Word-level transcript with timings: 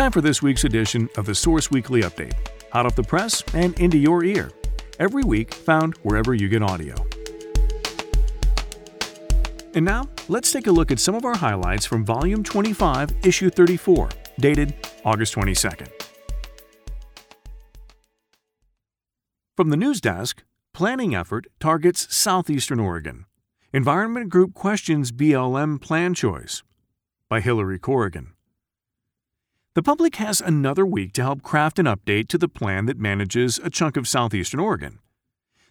Time 0.00 0.12
for 0.12 0.22
this 0.22 0.40
week's 0.40 0.64
edition 0.64 1.10
of 1.18 1.26
the 1.26 1.34
Source 1.34 1.70
Weekly 1.70 2.00
Update. 2.00 2.32
Hot 2.72 2.86
off 2.86 2.96
the 2.96 3.02
press 3.02 3.44
and 3.52 3.78
into 3.78 3.98
your 3.98 4.24
ear. 4.24 4.50
Every 4.98 5.22
week, 5.22 5.52
found 5.52 5.94
wherever 5.98 6.32
you 6.32 6.48
get 6.48 6.62
audio. 6.62 6.94
And 9.74 9.84
now, 9.84 10.08
let's 10.26 10.52
take 10.52 10.68
a 10.68 10.72
look 10.72 10.90
at 10.90 11.00
some 11.00 11.14
of 11.14 11.26
our 11.26 11.36
highlights 11.36 11.84
from 11.84 12.06
Volume 12.06 12.42
25, 12.42 13.10
Issue 13.24 13.50
34, 13.50 14.08
dated 14.38 14.74
August 15.04 15.34
22nd. 15.34 15.88
From 19.54 19.68
the 19.68 19.76
news 19.76 20.00
desk, 20.00 20.44
planning 20.72 21.14
effort 21.14 21.46
targets 21.60 22.06
southeastern 22.16 22.80
Oregon. 22.80 23.26
Environment 23.74 24.30
group 24.30 24.54
questions 24.54 25.12
BLM 25.12 25.78
plan 25.78 26.14
choice. 26.14 26.62
By 27.28 27.42
Hillary 27.42 27.78
Corrigan. 27.78 28.32
The 29.76 29.84
public 29.84 30.16
has 30.16 30.40
another 30.40 30.84
week 30.84 31.12
to 31.12 31.22
help 31.22 31.42
craft 31.42 31.78
an 31.78 31.86
update 31.86 32.26
to 32.28 32.38
the 32.38 32.48
plan 32.48 32.86
that 32.86 32.98
manages 32.98 33.60
a 33.62 33.70
chunk 33.70 33.96
of 33.96 34.08
southeastern 34.08 34.58
Oregon. 34.58 34.98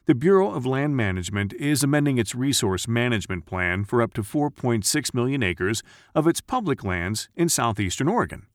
The 0.05 0.15
Bureau 0.15 0.51
of 0.51 0.65
Land 0.65 0.95
Management 0.95 1.51
is 1.55 1.83
amending 1.83 2.17
its 2.17 2.33
resource 2.33 2.87
management 2.87 3.45
plan 3.45 3.83
for 3.83 4.01
up 4.01 4.13
to 4.13 4.23
4.6 4.23 5.13
million 5.13 5.43
acres 5.43 5.83
of 6.15 6.27
its 6.27 6.39
public 6.39 6.81
lands 6.81 7.27
in 7.35 7.49
southeastern 7.49 8.07
Oregon. 8.07 8.45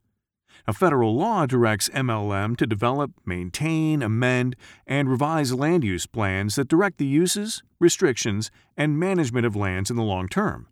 A 0.66 0.72
federal 0.72 1.14
law 1.14 1.44
directs 1.44 1.90
BLM 1.90 2.56
to 2.56 2.66
develop, 2.66 3.12
maintain, 3.26 4.02
amend, 4.02 4.56
and 4.86 5.10
revise 5.10 5.52
land 5.52 5.84
use 5.84 6.06
plans 6.06 6.54
that 6.54 6.68
direct 6.68 6.96
the 6.96 7.04
uses, 7.04 7.62
restrictions, 7.78 8.50
and 8.78 8.98
management 8.98 9.44
of 9.44 9.54
lands 9.54 9.90
in 9.90 9.96
the 9.96 10.02
long 10.02 10.26
term. 10.26 10.68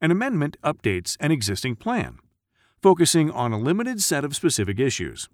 An 0.00 0.10
amendment 0.10 0.56
updates 0.64 1.16
an 1.20 1.30
existing 1.30 1.76
plan, 1.76 2.18
focusing 2.82 3.30
on 3.30 3.52
a 3.52 3.58
limited 3.58 4.02
set 4.02 4.24
of 4.24 4.36
specific 4.36 4.78
issues 4.78 5.28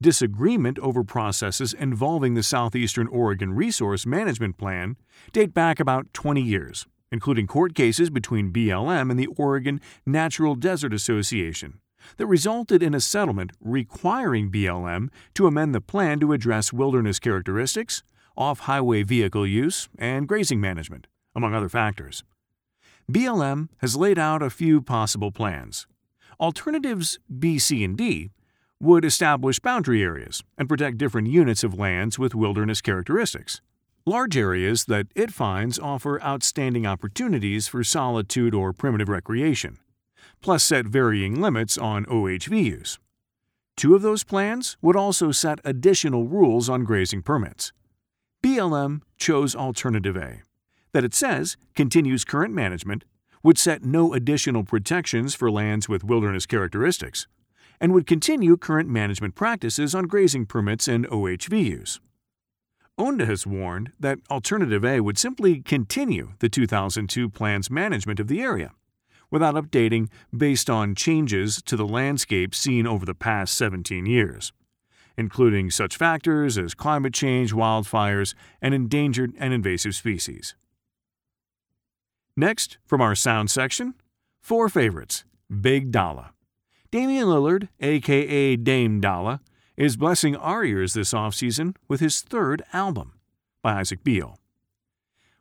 disagreement 0.00 0.78
over 0.78 1.02
processes 1.02 1.74
involving 1.74 2.34
the 2.34 2.42
Southeastern 2.42 3.08
Oregon 3.08 3.52
Resource 3.52 4.06
Management 4.06 4.56
Plan 4.56 4.96
date 5.32 5.52
back 5.52 5.80
about 5.80 6.12
20 6.14 6.40
years, 6.40 6.86
including 7.10 7.48
court 7.48 7.74
cases 7.74 8.08
between 8.08 8.52
BLM 8.52 9.10
and 9.10 9.18
the 9.18 9.26
Oregon 9.36 9.80
Natural 10.06 10.54
Desert 10.54 10.94
Association 10.94 11.80
that 12.16 12.26
resulted 12.26 12.80
in 12.80 12.94
a 12.94 13.00
settlement 13.00 13.50
requiring 13.60 14.50
BLM 14.50 15.08
to 15.34 15.48
amend 15.48 15.74
the 15.74 15.80
plan 15.80 16.20
to 16.20 16.32
address 16.32 16.72
wilderness 16.72 17.18
characteristics, 17.18 18.02
off 18.36 18.60
highway 18.60 19.02
vehicle 19.02 19.46
use, 19.46 19.88
and 19.98 20.28
grazing 20.28 20.60
management, 20.60 21.08
among 21.34 21.54
other 21.54 21.68
factors. 21.68 22.22
BLM 23.10 23.68
has 23.78 23.96
laid 23.96 24.18
out 24.18 24.42
a 24.42 24.50
few 24.50 24.80
possible 24.80 25.32
plans. 25.32 25.86
Alternatives 26.40 27.18
B, 27.38 27.58
C, 27.58 27.82
and 27.82 27.96
D 27.96 28.30
would 28.80 29.04
establish 29.04 29.58
boundary 29.58 30.04
areas 30.04 30.44
and 30.56 30.68
protect 30.68 30.98
different 30.98 31.28
units 31.28 31.64
of 31.64 31.76
lands 31.76 32.16
with 32.16 32.34
wilderness 32.34 32.80
characteristics. 32.80 33.60
Large 34.06 34.36
areas 34.36 34.84
that 34.84 35.08
it 35.16 35.32
finds 35.32 35.80
offer 35.80 36.22
outstanding 36.22 36.86
opportunities 36.86 37.66
for 37.66 37.82
solitude 37.82 38.54
or 38.54 38.72
primitive 38.72 39.08
recreation, 39.08 39.78
plus 40.40 40.62
set 40.62 40.86
varying 40.86 41.40
limits 41.40 41.76
on 41.76 42.06
OHV 42.06 42.64
use. 42.64 42.98
Two 43.76 43.96
of 43.96 44.02
those 44.02 44.22
plans 44.22 44.76
would 44.80 44.96
also 44.96 45.32
set 45.32 45.58
additional 45.64 46.26
rules 46.26 46.68
on 46.68 46.84
grazing 46.84 47.22
permits. 47.22 47.72
BLM 48.44 49.00
chose 49.16 49.56
Alternative 49.56 50.16
A, 50.16 50.42
that 50.92 51.04
it 51.04 51.14
says 51.14 51.56
continues 51.74 52.24
current 52.24 52.54
management, 52.54 53.04
would 53.42 53.58
set 53.58 53.84
no 53.84 54.12
additional 54.14 54.64
protections 54.64 55.34
for 55.34 55.50
lands 55.50 55.88
with 55.88 56.04
wilderness 56.04 56.46
characteristics, 56.46 57.26
and 57.80 57.92
would 57.92 58.06
continue 58.06 58.56
current 58.56 58.88
management 58.88 59.34
practices 59.34 59.94
on 59.94 60.06
grazing 60.06 60.46
permits 60.46 60.88
and 60.88 61.06
OHV 61.08 61.64
use. 61.64 62.00
ONDA 62.98 63.26
has 63.26 63.46
warned 63.46 63.92
that 64.00 64.18
Alternative 64.28 64.84
A 64.84 65.00
would 65.00 65.18
simply 65.18 65.60
continue 65.60 66.32
the 66.40 66.48
2002 66.48 67.28
plan's 67.28 67.70
management 67.70 68.18
of 68.18 68.26
the 68.26 68.40
area, 68.40 68.72
without 69.30 69.54
updating 69.54 70.08
based 70.36 70.68
on 70.68 70.96
changes 70.96 71.62
to 71.62 71.76
the 71.76 71.86
landscape 71.86 72.54
seen 72.54 72.86
over 72.86 73.06
the 73.06 73.14
past 73.14 73.54
17 73.56 74.06
years, 74.06 74.52
including 75.16 75.70
such 75.70 75.96
factors 75.96 76.58
as 76.58 76.74
climate 76.74 77.14
change, 77.14 77.52
wildfires, 77.52 78.34
and 78.60 78.74
endangered 78.74 79.32
and 79.38 79.52
invasive 79.52 79.94
species. 79.94 80.56
Next, 82.38 82.78
from 82.86 83.00
our 83.00 83.16
sound 83.16 83.50
section, 83.50 83.94
four 84.40 84.68
favorites 84.68 85.24
Big 85.60 85.90
Dollar. 85.90 86.26
Damian 86.92 87.26
Lillard, 87.26 87.68
aka 87.80 88.54
Dame 88.54 89.00
Dolla, 89.00 89.40
is 89.76 89.96
blessing 89.96 90.36
our 90.36 90.64
ears 90.64 90.92
this 90.92 91.12
offseason 91.12 91.74
with 91.88 91.98
his 91.98 92.20
third 92.20 92.62
album 92.72 93.14
by 93.60 93.80
Isaac 93.80 94.04
Beal. 94.04 94.38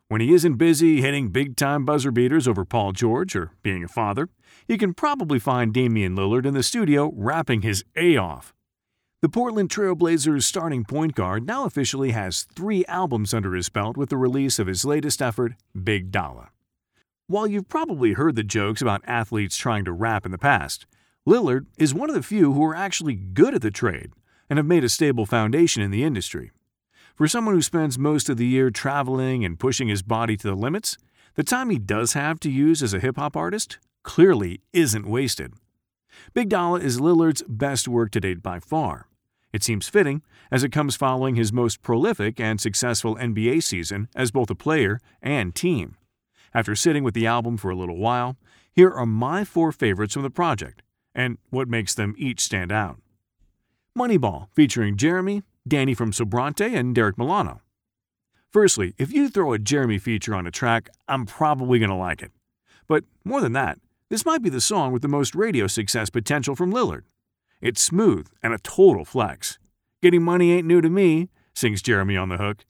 When 0.08 0.22
he 0.22 0.34
isn't 0.34 0.56
busy 0.56 1.00
hitting 1.02 1.30
big 1.30 1.56
time 1.56 1.86
buzzer 1.86 2.10
beaters 2.10 2.48
over 2.48 2.66
Paul 2.66 2.94
George 2.94 3.36
or 3.36 3.52
being 3.62 3.84
a 3.84 3.88
father, 3.88 4.30
you 4.68 4.80
can 4.80 4.96
probably 4.96 5.38
find 5.38 5.72
Damian 5.72 6.16
Lillard 6.16 6.48
in 6.48 6.56
the 6.56 6.64
studio 6.64 7.12
rapping 7.16 7.62
his 7.62 7.86
A 7.96 8.18
off. 8.18 8.56
The 9.22 9.30
Portland 9.30 9.70
Trailblazers 9.70 10.42
starting 10.42 10.84
point 10.84 11.14
guard 11.14 11.46
now 11.46 11.66
officially 11.66 12.10
has 12.10 12.48
three 12.56 12.84
albums 12.86 13.36
under 13.36 13.54
his 13.54 13.70
belt 13.70 13.98
with 13.98 14.10
the 14.10 14.18
release 14.18 14.58
of 14.58 14.66
his 14.66 14.84
latest 14.84 15.22
effort, 15.22 15.54
Big 15.84 16.10
Dollar. 16.10 16.50
While 17.30 17.48
you've 17.48 17.68
probably 17.68 18.14
heard 18.14 18.38
the 18.38 18.44
jokes 18.44 18.82
about 18.82 19.02
athletes 19.06 19.58
trying 19.58 19.84
to 19.84 19.92
rap 19.92 20.26
in 20.26 20.32
the 20.32 20.38
past, 20.38 20.86
Lillard 21.28 21.66
is 21.78 21.94
one 21.94 22.10
of 22.10 22.16
the 22.16 22.24
few 22.24 22.54
who 22.54 22.64
are 22.64 22.74
actually 22.74 23.16
good 23.16 23.54
at 23.54 23.62
the 23.62 23.70
trade 23.70 24.14
and 24.50 24.56
have 24.56 24.66
made 24.66 24.86
a 24.86 24.90
stable 24.90 25.26
foundation 25.26 25.84
in 25.84 25.92
the 25.92 26.06
industry. 26.06 26.52
For 27.16 27.28
someone 27.28 27.54
who 27.54 27.62
spends 27.62 28.00
most 28.00 28.30
of 28.30 28.38
the 28.38 28.46
year 28.46 28.72
traveling 28.72 29.44
and 29.44 29.60
pushing 29.60 29.90
his 29.90 30.04
body 30.04 30.38
to 30.38 30.48
the 30.48 30.56
limits, 30.56 30.98
the 31.36 31.44
time 31.44 31.70
he 31.70 31.80
does 31.80 32.14
have 32.14 32.40
to 32.40 32.50
use 32.50 32.82
as 32.82 32.94
a 32.94 33.00
hip 33.02 33.18
hop 33.18 33.36
artist 33.36 33.78
clearly 34.04 34.62
isn't 34.72 35.06
wasted. 35.06 35.54
Big 36.34 36.48
Dollar 36.48 36.80
is 36.80 37.02
Lillard's 37.02 37.44
best 37.46 37.90
work 37.90 38.12
to 38.12 38.22
date 38.22 38.42
by 38.42 38.62
far. 38.62 39.10
It 39.52 39.64
seems 39.64 39.90
fitting, 39.90 40.22
as 40.50 40.64
it 40.64 40.72
comes 40.72 40.96
following 40.96 41.36
his 41.36 41.52
most 41.52 41.82
prolific 41.82 42.40
and 42.40 42.62
successful 42.62 43.18
NBA 43.18 43.64
season 43.64 44.08
as 44.16 44.32
both 44.32 44.50
a 44.50 44.56
player 44.56 45.02
and 45.22 45.54
team. 45.54 45.98
After 46.58 46.76
sitting 46.76 47.04
with 47.04 47.14
the 47.14 47.28
album 47.28 47.56
for 47.56 47.70
a 47.70 47.76
little 47.76 47.98
while, 47.98 48.36
here 48.72 48.90
are 48.90 49.06
my 49.06 49.44
four 49.44 49.72
favorites 49.72 50.16
from 50.16 50.24
the 50.24 50.32
project 50.32 50.82
and 51.14 51.38
what 51.52 51.68
makes 51.68 51.94
them 51.94 52.16
each 52.18 52.42
stand 52.42 52.72
out. 52.72 52.98
Moneyball, 53.96 54.48
featuring 54.56 54.98
Jeremih, 54.98 55.44
Danny 55.68 55.94
from 55.94 56.12
Sobrante, 56.12 56.76
and 56.76 56.96
Derek 56.96 57.16
Milano. 57.16 57.62
Firstly, 58.50 58.96
if 58.98 59.14
you 59.14 59.30
throw 59.30 59.54
a 59.54 59.60
Jeremih 59.60 60.02
feature 60.02 60.34
on 60.34 60.48
a 60.48 60.52
track, 60.52 60.90
I'm 61.08 61.28
probably 61.28 61.78
going 61.78 61.92
to 61.92 61.96
like 61.96 62.24
it. 62.24 62.32
But 62.88 63.04
more 63.24 63.40
than 63.40 63.54
that, 63.54 63.78
this 64.10 64.26
might 64.26 64.42
be 64.42 64.50
the 64.50 64.60
song 64.60 64.92
with 64.92 65.04
the 65.04 65.08
most 65.08 65.36
radio 65.36 65.68
success 65.68 66.10
potential 66.10 66.56
from 66.56 66.74
Lillard. 66.74 67.04
It's 67.62 67.84
smooth 67.84 68.30
and 68.42 68.52
a 68.52 68.58
total 68.58 69.06
flex. 69.06 69.60
Getting 70.02 70.24
money 70.24 70.54
ain't 70.54 70.66
new 70.66 70.82
to 70.82 70.90
me, 70.90 71.30
sings 71.54 71.84
Jeremih 71.84 72.20
on 72.20 72.30
the 72.30 72.38
hook. 72.38 72.66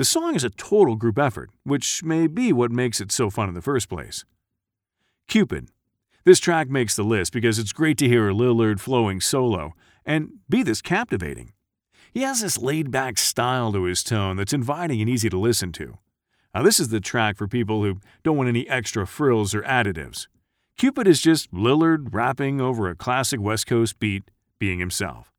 The 0.00 0.06
song 0.06 0.34
is 0.34 0.44
a 0.44 0.48
total 0.48 0.96
group 0.96 1.18
effort, 1.18 1.50
which 1.62 2.02
may 2.02 2.26
be 2.26 2.54
what 2.54 2.70
makes 2.70 3.02
it 3.02 3.12
so 3.12 3.28
fun 3.28 3.50
in 3.50 3.54
the 3.54 3.60
first 3.60 3.90
place. 3.90 4.24
Cupid, 5.28 5.68
this 6.24 6.40
track 6.40 6.70
makes 6.70 6.96
the 6.96 7.02
list 7.02 7.34
because 7.34 7.58
it's 7.58 7.74
great 7.74 7.98
to 7.98 8.08
hear 8.08 8.30
Lillard 8.30 8.80
flowing 8.80 9.20
solo 9.20 9.74
and 10.06 10.38
be 10.48 10.62
this 10.62 10.80
captivating. 10.80 11.52
He 12.14 12.22
has 12.22 12.40
this 12.40 12.56
laid 12.56 12.90
back 12.90 13.18
style 13.18 13.74
to 13.74 13.84
his 13.84 14.02
tone 14.02 14.38
that's 14.38 14.54
inviting 14.54 15.02
and 15.02 15.10
easy 15.10 15.28
to 15.28 15.38
listen 15.38 15.70
to. 15.72 15.98
Now, 16.54 16.62
this 16.62 16.80
is 16.80 16.88
the 16.88 17.00
track 17.00 17.36
for 17.36 17.46
people 17.46 17.82
who 17.82 18.00
don't 18.22 18.38
want 18.38 18.48
any 18.48 18.66
extra 18.70 19.06
frills 19.06 19.54
or 19.54 19.60
additives. 19.64 20.28
Cupid 20.78 21.06
is 21.06 21.20
just 21.20 21.52
Lillard 21.52 22.14
rapping 22.14 22.58
over 22.58 22.88
a 22.88 22.96
classic 22.96 23.38
West 23.38 23.66
Coast 23.66 23.98
beat, 23.98 24.30
being 24.58 24.78
himself. 24.78 25.30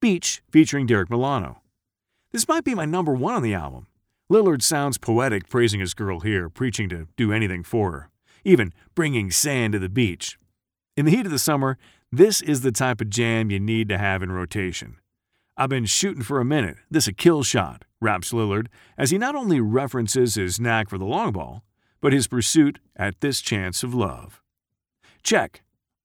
Beach, 0.00 0.42
featuring 0.50 0.86
Derek 0.86 1.10
Milano. 1.10 1.62
This 2.32 2.48
might 2.48 2.64
be 2.64 2.74
my 2.74 2.84
number 2.84 3.14
one 3.14 3.34
on 3.34 3.42
the 3.42 3.54
album. 3.54 3.86
Lillard 4.30 4.62
sounds 4.62 4.98
poetic 4.98 5.48
praising 5.48 5.80
his 5.80 5.94
girl 5.94 6.20
here, 6.20 6.48
preaching 6.48 6.88
to 6.90 7.08
do 7.16 7.32
anything 7.32 7.62
for 7.62 7.92
her 7.92 8.10
even 8.44 8.72
bringing 8.94 9.30
sand 9.30 9.72
to 9.72 9.78
the 9.78 9.88
beach. 9.88 10.38
In 10.96 11.04
the 11.04 11.10
heat 11.10 11.26
of 11.26 11.32
the 11.32 11.38
summer, 11.38 11.78
this 12.10 12.40
is 12.40 12.62
the 12.62 12.72
type 12.72 13.00
of 13.00 13.10
jam 13.10 13.50
you 13.50 13.60
need 13.60 13.88
to 13.88 13.98
have 13.98 14.22
in 14.22 14.32
rotation. 14.32 14.96
I've 15.56 15.68
been 15.68 15.86
shooting 15.86 16.22
for 16.22 16.40
a 16.40 16.44
minute, 16.44 16.78
this 16.90 17.08
a 17.08 17.12
kill 17.12 17.42
shot, 17.42 17.84
raps 18.00 18.32
Lillard, 18.32 18.68
as 18.96 19.10
he 19.10 19.18
not 19.18 19.34
only 19.34 19.60
references 19.60 20.36
his 20.36 20.60
knack 20.60 20.88
for 20.88 20.98
the 20.98 21.04
long 21.04 21.32
ball, 21.32 21.62
but 22.00 22.12
his 22.12 22.28
pursuit 22.28 22.78
at 22.96 23.20
this 23.20 23.40
chance 23.40 23.82
of 23.82 23.94
love. 23.94 24.40
Check. 25.22 25.62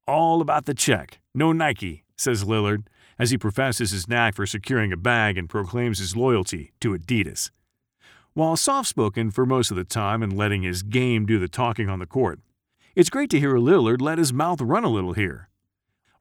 All 0.08 0.42
about 0.42 0.66
the 0.66 0.74
check. 0.74 1.20
No 1.34 1.54
Nike, 1.54 2.04
says 2.18 2.44
Lillard, 2.44 2.88
as 3.18 3.32
he 3.32 3.38
professes 3.38 3.92
his 3.92 4.08
knack 4.08 4.36
for 4.36 4.46
securing 4.46 4.92
a 4.92 4.98
bag 4.98 5.38
and 5.38 5.50
proclaims 5.50 6.00
his 6.00 6.16
loyalty 6.16 6.72
to 6.80 6.98
Adidas. 6.98 7.52
While 8.34 8.58
soft 8.58 8.90
spoken 8.90 9.30
for 9.30 9.46
most 9.46 9.70
of 9.70 9.78
the 9.78 9.84
time 9.84 10.24
and 10.24 10.36
letting 10.36 10.64
his 10.64 10.82
game 10.82 11.26
do 11.26 11.38
the 11.38 11.48
talking 11.48 11.90
on 11.90 12.00
the 12.00 12.06
court, 12.06 12.40
it's 12.96 13.10
great 13.10 13.30
to 13.32 13.40
hear 13.40 13.56
Lillard 13.56 14.02
let 14.02 14.18
his 14.18 14.34
mouth 14.34 14.62
run 14.62 14.84
a 14.84 14.90
little 14.90 15.14
here. 15.14 15.50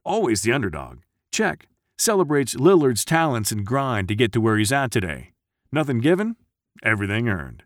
Always 0.03 0.41
the 0.41 0.51
underdog. 0.51 0.99
Check. 1.31 1.67
Celebrates 1.97 2.55
Lillard's 2.55 3.05
talents 3.05 3.51
and 3.51 3.65
grind 3.65 4.07
to 4.07 4.15
get 4.15 4.31
to 4.33 4.41
where 4.41 4.57
he's 4.57 4.71
at 4.71 4.91
today. 4.91 5.31
Nothing 5.71 5.99
given, 5.99 6.35
everything 6.83 7.29
earned. 7.29 7.63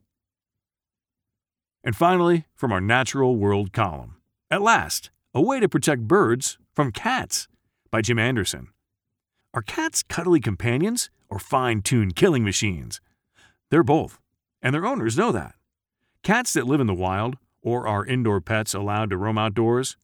And 1.84 1.96
finally, 1.96 2.46
from 2.54 2.72
our 2.72 2.82
Natural 2.82 3.36
World 3.36 3.74
column. 3.74 4.16
At 4.52 4.62
last, 4.62 5.10
a 5.34 5.42
way 5.42 5.60
to 5.60 5.70
protect 5.70 6.08
birds 6.08 6.58
from 6.74 6.92
cats 6.92 7.48
by 7.92 8.02
Jim 8.02 8.20
Anderson. 8.20 8.70
Are 9.58 9.64
cats 9.64 10.04
cuddly 10.04 10.40
companions 10.40 11.10
or 11.30 11.40
fine 11.40 11.82
tuned 11.82 12.16
killing 12.16 12.44
machines? 12.44 13.02
They're 13.72 13.82
both, 13.82 14.20
and 14.62 14.72
their 14.72 14.86
owners 14.86 15.18
know 15.18 15.32
that. 15.32 15.56
Cats 16.22 16.54
that 16.54 16.68
live 16.68 16.80
in 16.80 16.86
the 16.86 16.94
wild, 16.94 17.38
or 17.64 17.88
are 17.88 18.06
indoor 18.06 18.40
pets 18.40 18.76
allowed 18.76 19.10
to 19.10 19.18
roam 19.18 19.40
outdoors, 19.40 19.98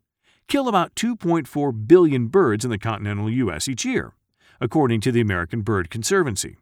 kill 0.47 0.67
about 0.67 0.95
2.4 0.95 1.87
billion 1.87 2.29
birds 2.29 2.65
in 2.65 2.71
the 2.71 2.79
continental 2.79 3.29
U.S. 3.29 3.67
each 3.67 3.85
year, 3.85 4.15
according 4.59 5.01
to 5.01 5.11
the 5.11 5.21
American 5.21 5.61
Bird 5.61 5.91
Conservancy, 5.91 6.57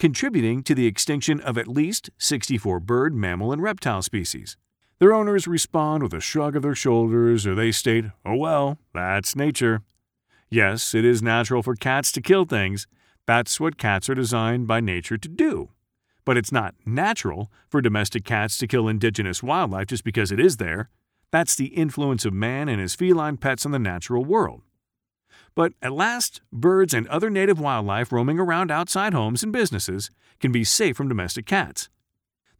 contributing 0.00 0.64
to 0.64 0.74
the 0.74 0.86
extinction 0.86 1.40
of 1.40 1.56
at 1.56 1.68
least 1.68 2.10
64 2.18 2.80
bird, 2.80 3.14
mammal, 3.14 3.52
and 3.52 3.62
reptile 3.62 4.02
species. 4.02 4.56
Their 4.98 5.12
owners 5.12 5.46
respond 5.46 6.02
with 6.02 6.12
a 6.12 6.20
shrug 6.20 6.56
of 6.56 6.62
their 6.62 6.74
shoulders 6.74 7.46
or 7.46 7.54
they 7.54 7.70
state, 7.70 8.06
oh 8.26 8.34
well, 8.34 8.78
that's 8.92 9.36
nature. 9.36 9.82
Yes, 10.54 10.94
it 10.94 11.04
is 11.04 11.20
natural 11.20 11.64
for 11.64 11.74
cats 11.74 12.12
to 12.12 12.20
kill 12.20 12.44
things. 12.44 12.86
That's 13.26 13.58
what 13.58 13.76
cats 13.76 14.08
are 14.08 14.14
designed 14.14 14.68
by 14.68 14.78
nature 14.78 15.18
to 15.18 15.28
do. 15.28 15.70
But 16.24 16.36
it's 16.36 16.52
not 16.52 16.76
natural 16.86 17.50
for 17.68 17.80
domestic 17.80 18.24
cats 18.24 18.56
to 18.58 18.68
kill 18.68 18.86
indigenous 18.86 19.42
wildlife 19.42 19.88
just 19.88 20.04
because 20.04 20.30
it 20.30 20.38
is 20.38 20.58
there. 20.58 20.90
That's 21.32 21.56
the 21.56 21.74
influence 21.74 22.24
of 22.24 22.32
man 22.32 22.68
and 22.68 22.80
his 22.80 22.94
feline 22.94 23.36
pets 23.36 23.66
on 23.66 23.72
the 23.72 23.80
natural 23.80 24.24
world. 24.24 24.62
But 25.56 25.72
at 25.82 25.92
last, 25.92 26.40
birds 26.52 26.94
and 26.94 27.08
other 27.08 27.30
native 27.30 27.58
wildlife 27.58 28.12
roaming 28.12 28.38
around 28.38 28.70
outside 28.70 29.12
homes 29.12 29.42
and 29.42 29.52
businesses 29.52 30.08
can 30.38 30.52
be 30.52 30.62
safe 30.62 30.96
from 30.96 31.08
domestic 31.08 31.46
cats. 31.46 31.88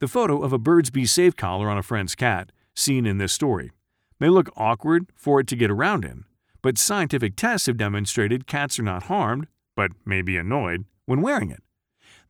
The 0.01 0.09
photo 0.09 0.43
of 0.43 0.53
a 0.53 0.59
Birds 0.59 0.91
Be 0.91 1.07
Safe 1.07 1.37
collar 1.37 1.71
on 1.71 1.79
a 1.79 1.83
friend's 1.85 2.17
cat, 2.17 2.51
seen 2.75 3.07
in 3.07 3.19
this 3.19 3.33
story, 3.33 3.71
may 4.19 4.31
look 4.31 4.51
awkward 4.57 5.07
for 5.15 5.39
it 5.39 5.47
to 5.47 5.55
get 5.55 5.71
around 5.71 6.05
in, 6.05 6.25
but 6.65 6.79
scientific 6.79 7.37
tests 7.37 7.67
have 7.67 7.77
demonstrated 7.77 8.47
cats 8.47 8.79
are 8.79 8.83
not 8.83 9.03
harmed, 9.03 9.47
but 9.77 9.91
may 10.07 10.23
be 10.23 10.39
annoyed, 10.39 10.87
when 11.05 11.21
wearing 11.21 11.51
it. 11.51 11.63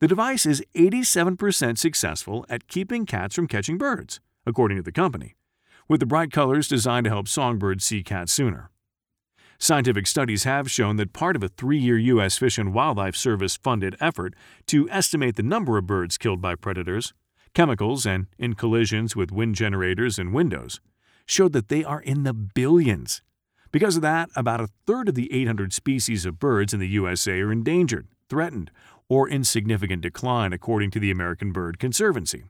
The 0.00 0.08
device 0.08 0.44
is 0.44 0.60
87% 0.74 1.78
successful 1.78 2.44
at 2.48 2.66
keeping 2.66 3.06
cats 3.06 3.36
from 3.36 3.46
catching 3.46 3.78
birds, 3.78 4.18
according 4.44 4.78
to 4.78 4.82
the 4.82 4.90
company, 4.90 5.36
with 5.86 6.00
the 6.00 6.06
bright 6.06 6.32
colors 6.32 6.66
designed 6.66 7.04
to 7.04 7.10
help 7.10 7.28
songbirds 7.28 7.84
see 7.84 8.02
cats 8.02 8.32
sooner. 8.32 8.70
Scientific 9.60 10.04
studies 10.04 10.42
have 10.42 10.68
shown 10.68 10.96
that 10.96 11.12
part 11.12 11.36
of 11.36 11.44
a 11.44 11.48
three 11.48 11.78
year 11.78 11.96
U.S. 11.96 12.36
Fish 12.36 12.58
and 12.58 12.74
Wildlife 12.74 13.14
Service 13.14 13.56
funded 13.56 13.94
effort 14.00 14.34
to 14.66 14.90
estimate 14.90 15.36
the 15.36 15.44
number 15.44 15.78
of 15.78 15.86
birds 15.86 16.18
killed 16.18 16.40
by 16.40 16.56
predators, 16.56 17.14
chemicals, 17.54 18.04
and 18.04 18.26
in 18.36 18.54
collisions 18.54 19.14
with 19.14 19.30
wind 19.30 19.54
generators 19.54 20.18
and 20.18 20.34
windows 20.34 20.80
showed 21.24 21.52
that 21.52 21.68
they 21.68 21.84
are 21.84 22.00
in 22.00 22.24
the 22.24 22.34
billions. 22.34 23.22
Because 23.74 23.96
of 23.96 24.02
that, 24.02 24.30
about 24.36 24.60
a 24.60 24.68
third 24.86 25.08
of 25.08 25.16
the 25.16 25.32
800 25.32 25.72
species 25.72 26.24
of 26.24 26.38
birds 26.38 26.72
in 26.72 26.78
the 26.78 26.86
USA 26.86 27.40
are 27.40 27.50
endangered, 27.50 28.06
threatened, 28.28 28.70
or 29.08 29.28
in 29.28 29.42
significant 29.42 30.00
decline, 30.00 30.52
according 30.52 30.92
to 30.92 31.00
the 31.00 31.10
American 31.10 31.50
Bird 31.50 31.80
Conservancy. 31.80 32.44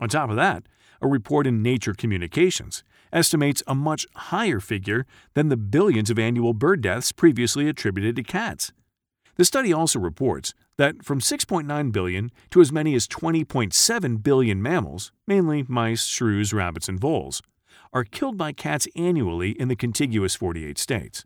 On 0.00 0.08
top 0.08 0.30
of 0.30 0.36
that, 0.36 0.62
a 1.02 1.06
report 1.06 1.46
in 1.46 1.60
Nature 1.60 1.92
Communications 1.92 2.84
estimates 3.12 3.62
a 3.66 3.74
much 3.74 4.06
higher 4.16 4.60
figure 4.60 5.04
than 5.34 5.50
the 5.50 5.58
billions 5.58 6.08
of 6.08 6.18
annual 6.18 6.54
bird 6.54 6.80
deaths 6.80 7.12
previously 7.12 7.68
attributed 7.68 8.16
to 8.16 8.22
cats. 8.22 8.72
The 9.36 9.44
study 9.44 9.74
also 9.74 9.98
reports 9.98 10.54
that 10.78 11.04
from 11.04 11.20
6.9 11.20 11.92
billion 11.92 12.32
to 12.48 12.62
as 12.62 12.72
many 12.72 12.94
as 12.94 13.06
20.7 13.06 14.22
billion 14.22 14.62
mammals, 14.62 15.12
mainly 15.26 15.66
mice, 15.68 16.06
shrews, 16.06 16.54
rabbits, 16.54 16.88
and 16.88 16.98
voles, 16.98 17.42
are 17.92 18.04
killed 18.04 18.36
by 18.36 18.52
cats 18.52 18.88
annually 18.96 19.50
in 19.50 19.68
the 19.68 19.76
contiguous 19.76 20.34
48 20.34 20.78
states. 20.78 21.24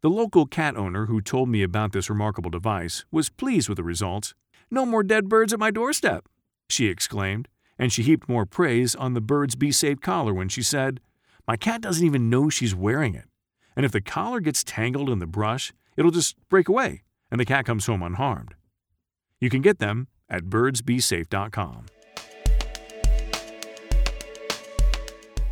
The 0.00 0.10
local 0.10 0.46
cat 0.46 0.76
owner 0.76 1.06
who 1.06 1.20
told 1.20 1.48
me 1.48 1.62
about 1.62 1.92
this 1.92 2.08
remarkable 2.08 2.50
device 2.50 3.04
was 3.10 3.28
pleased 3.28 3.68
with 3.68 3.76
the 3.76 3.84
results. 3.84 4.34
No 4.70 4.86
more 4.86 5.02
dead 5.02 5.28
birds 5.28 5.52
at 5.52 5.58
my 5.58 5.70
doorstep, 5.70 6.26
she 6.68 6.86
exclaimed, 6.86 7.48
and 7.78 7.92
she 7.92 8.02
heaped 8.02 8.28
more 8.28 8.46
praise 8.46 8.94
on 8.94 9.14
the 9.14 9.20
Birds 9.20 9.54
Be 9.54 9.70
Safe 9.72 10.00
collar 10.00 10.32
when 10.32 10.48
she 10.48 10.62
said, 10.62 11.00
My 11.46 11.56
cat 11.56 11.80
doesn't 11.80 12.04
even 12.04 12.30
know 12.30 12.48
she's 12.48 12.74
wearing 12.74 13.14
it. 13.14 13.26
And 13.74 13.84
if 13.84 13.92
the 13.92 14.00
collar 14.00 14.40
gets 14.40 14.64
tangled 14.64 15.10
in 15.10 15.18
the 15.18 15.26
brush, 15.26 15.72
it'll 15.96 16.10
just 16.10 16.36
break 16.48 16.68
away, 16.68 17.02
and 17.30 17.40
the 17.40 17.44
cat 17.44 17.66
comes 17.66 17.86
home 17.86 18.02
unharmed. 18.02 18.54
You 19.40 19.50
can 19.50 19.60
get 19.60 19.78
them 19.78 20.08
at 20.30 20.44
birdsbesafe.com. 20.44 21.86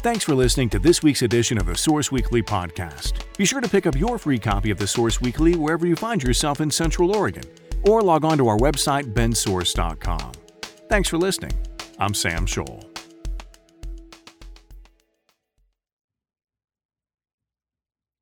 Thanks 0.04 0.22
for 0.22 0.34
listening 0.34 0.68
to 0.68 0.78
this 0.78 1.02
week's 1.02 1.22
edition 1.22 1.56
of 1.56 1.64
the 1.64 1.74
Source 1.74 2.12
Weekly 2.12 2.42
podcast. 2.42 3.24
Be 3.38 3.46
sure 3.46 3.62
to 3.62 3.68
pick 3.70 3.86
up 3.86 3.96
your 3.96 4.18
free 4.18 4.38
copy 4.38 4.70
of 4.70 4.76
the 4.76 4.86
Source 4.86 5.18
Weekly 5.22 5.56
wherever 5.56 5.86
you 5.86 5.96
find 5.96 6.22
yourself 6.22 6.60
in 6.60 6.70
Central 6.70 7.16
Oregon, 7.16 7.44
or 7.84 8.02
log 8.02 8.22
on 8.22 8.36
to 8.36 8.46
our 8.48 8.58
website, 8.58 9.14
bendsource.com. 9.14 10.32
Thanks 10.90 11.08
for 11.08 11.16
listening. 11.16 11.52
I'm 11.98 12.12
Sam 12.12 12.44
Scholl. 12.44 12.93